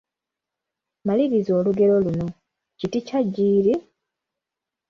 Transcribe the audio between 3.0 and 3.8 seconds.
kya jjiiri,…..